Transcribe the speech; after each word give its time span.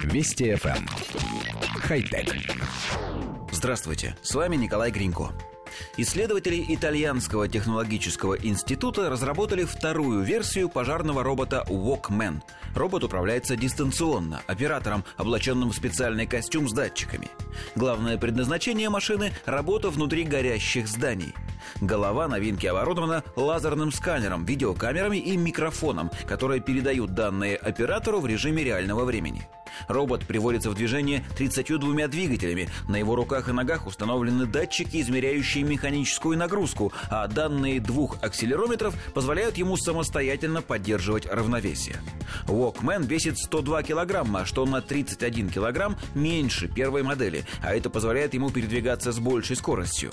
Вести 0.00 0.52
FM. 0.52 0.76
Эм. 0.76 0.86
Хай-тек. 1.80 2.34
Здравствуйте, 3.50 4.16
с 4.22 4.34
вами 4.34 4.56
Николай 4.56 4.90
Гринько. 4.90 5.32
Исследователи 5.96 6.64
Итальянского 6.68 7.48
технологического 7.48 8.34
института 8.34 9.08
разработали 9.10 9.64
вторую 9.64 10.22
версию 10.22 10.68
пожарного 10.68 11.22
робота 11.22 11.64
Walkman. 11.68 12.42
Робот 12.74 13.04
управляется 13.04 13.56
дистанционно, 13.56 14.42
оператором, 14.46 15.04
облаченным 15.16 15.70
в 15.70 15.74
специальный 15.74 16.26
костюм 16.26 16.68
с 16.68 16.72
датчиками. 16.72 17.28
Главное 17.74 18.18
предназначение 18.18 18.88
машины– 18.90 19.32
работа 19.46 19.90
внутри 19.90 20.24
горящих 20.24 20.88
зданий. 20.88 21.34
Голова 21.80 22.28
новинки 22.28 22.66
оборудована 22.66 23.22
лазерным 23.36 23.92
сканером, 23.92 24.44
видеокамерами 24.44 25.18
и 25.18 25.36
микрофоном, 25.36 26.10
которые 26.26 26.60
передают 26.60 27.14
данные 27.14 27.56
оператору 27.56 28.20
в 28.20 28.26
режиме 28.26 28.64
реального 28.64 29.04
времени. 29.04 29.48
Робот 29.88 30.26
приводится 30.26 30.70
в 30.70 30.74
движение 30.74 31.24
32 31.36 32.08
двигателями. 32.08 32.68
На 32.88 32.96
его 32.96 33.14
руках 33.14 33.48
и 33.48 33.52
ногах 33.52 33.86
установлены 33.86 34.46
датчики, 34.46 35.00
измеряющие 35.00 35.64
механическую 35.64 36.38
нагрузку, 36.38 36.92
а 37.10 37.26
данные 37.28 37.80
двух 37.80 38.22
акселерометров 38.22 38.94
позволяют 39.14 39.56
ему 39.56 39.76
самостоятельно 39.76 40.62
поддерживать 40.62 41.26
равновесие. 41.26 41.96
Walkman 42.46 43.06
весит 43.06 43.38
102 43.38 43.82
килограмма, 43.82 44.44
что 44.46 44.64
на 44.64 44.80
31 44.80 45.50
килограмм 45.50 45.96
меньше 46.14 46.68
первой 46.68 47.02
модели, 47.02 47.44
а 47.62 47.74
это 47.74 47.90
позволяет 47.90 48.34
ему 48.34 48.50
передвигаться 48.50 49.12
с 49.12 49.18
большей 49.18 49.56
скоростью. 49.56 50.10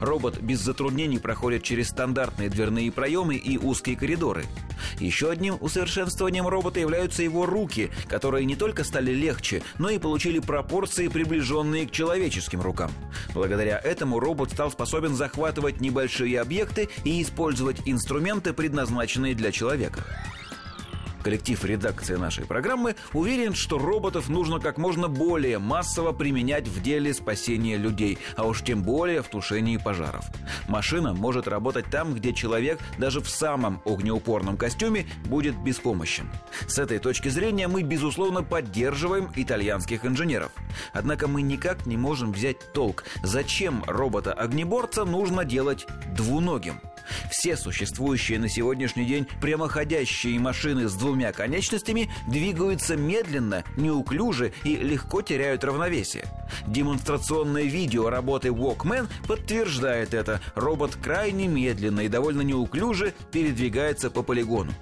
Робот 0.00 0.38
без 0.38 0.60
затруднений 0.60 1.18
проходит 1.18 1.62
через 1.62 1.88
стандартные 1.88 2.50
дверные 2.50 2.92
проемы 2.92 3.36
и 3.36 3.58
узкие 3.58 3.96
коридоры. 3.96 4.44
Еще 4.98 5.30
одним 5.30 5.56
усовершенствованием 5.60 6.46
робота 6.46 6.80
являются 6.80 7.22
его 7.22 7.46
руки, 7.46 7.90
которые 8.08 8.44
не 8.44 8.56
только 8.56 8.84
стали 8.84 9.01
легче, 9.10 9.62
но 9.78 9.90
и 9.90 9.98
получили 9.98 10.38
пропорции, 10.38 11.08
приближенные 11.08 11.86
к 11.86 11.90
человеческим 11.90 12.60
рукам. 12.60 12.92
Благодаря 13.34 13.78
этому 13.78 14.20
робот 14.20 14.52
стал 14.52 14.70
способен 14.70 15.14
захватывать 15.14 15.80
небольшие 15.80 16.40
объекты 16.40 16.88
и 17.04 17.22
использовать 17.22 17.82
инструменты, 17.86 18.52
предназначенные 18.52 19.34
для 19.34 19.50
человека. 19.50 20.04
Коллектив 21.22 21.64
редакции 21.64 22.16
нашей 22.16 22.44
программы 22.44 22.96
уверен, 23.12 23.54
что 23.54 23.78
роботов 23.78 24.28
нужно 24.28 24.58
как 24.58 24.76
можно 24.76 25.08
более 25.08 25.58
массово 25.58 26.12
применять 26.12 26.66
в 26.66 26.82
деле 26.82 27.14
спасения 27.14 27.76
людей, 27.76 28.18
а 28.36 28.44
уж 28.44 28.62
тем 28.62 28.82
более 28.82 29.22
в 29.22 29.28
тушении 29.28 29.76
пожаров. 29.76 30.24
Машина 30.68 31.14
может 31.14 31.46
работать 31.46 31.86
там, 31.90 32.14
где 32.14 32.32
человек 32.32 32.80
даже 32.98 33.20
в 33.20 33.28
самом 33.28 33.80
огнеупорном 33.84 34.56
костюме 34.56 35.06
будет 35.26 35.56
беспомощен. 35.56 36.28
С 36.66 36.78
этой 36.78 36.98
точки 36.98 37.28
зрения 37.28 37.68
мы, 37.68 37.82
безусловно, 37.82 38.42
поддерживаем 38.42 39.30
итальянских 39.36 40.04
инженеров. 40.04 40.52
Однако 40.92 41.28
мы 41.28 41.42
никак 41.42 41.86
не 41.86 41.96
можем 41.96 42.32
взять 42.32 42.72
толк, 42.72 43.04
зачем 43.22 43.84
робота-огнеборца 43.86 45.04
нужно 45.04 45.44
делать 45.44 45.86
двуногим. 46.16 46.80
Все 47.30 47.56
существующие 47.56 48.38
на 48.38 48.48
сегодняшний 48.48 49.04
день 49.04 49.26
прямоходящие 49.40 50.38
машины 50.38 50.88
с 50.88 50.94
двумя 50.94 51.32
конечностями 51.32 52.10
двигаются 52.28 52.96
медленно, 52.96 53.64
неуклюже 53.76 54.52
и 54.64 54.76
легко 54.76 55.22
теряют 55.22 55.64
равновесие. 55.64 56.24
Демонстрационное 56.66 57.64
видео 57.64 58.10
работы 58.10 58.48
Walkman 58.48 59.08
подтверждает 59.26 60.14
это. 60.14 60.40
Робот 60.54 60.96
крайне 60.96 61.48
медленно 61.48 62.00
и 62.00 62.08
довольно 62.08 62.42
неуклюже 62.42 63.14
передвигается 63.30 64.10
по 64.10 64.22
полигону. 64.22 64.72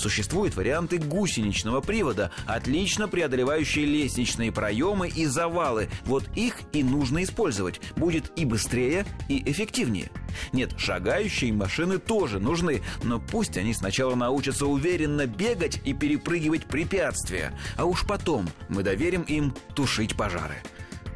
Существуют 0.00 0.56
варианты 0.56 0.96
гусеничного 0.96 1.82
привода, 1.82 2.30
отлично 2.46 3.06
преодолевающие 3.06 3.84
лестничные 3.84 4.50
проемы 4.50 5.08
и 5.08 5.26
завалы. 5.26 5.90
Вот 6.06 6.24
их 6.34 6.54
и 6.72 6.82
нужно 6.82 7.22
использовать. 7.22 7.82
Будет 7.96 8.32
и 8.34 8.46
быстрее, 8.46 9.04
и 9.28 9.42
эффективнее. 9.50 10.10
Нет, 10.54 10.72
шагающие 10.78 11.52
машины 11.52 11.98
тоже 11.98 12.40
нужны, 12.40 12.80
но 13.02 13.20
пусть 13.20 13.58
они 13.58 13.74
сначала 13.74 14.14
научатся 14.14 14.64
уверенно 14.64 15.26
бегать 15.26 15.82
и 15.84 15.92
перепрыгивать 15.92 16.64
препятствия, 16.64 17.52
а 17.76 17.84
уж 17.84 18.06
потом 18.06 18.48
мы 18.70 18.82
доверим 18.82 19.20
им 19.24 19.54
тушить 19.74 20.16
пожары. 20.16 20.56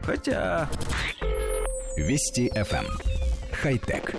Хотя... 0.03 0.69
Вести 1.97 2.51
FM. 2.55 2.85
Эм. 2.85 2.87
Хай-тек. 3.51 4.15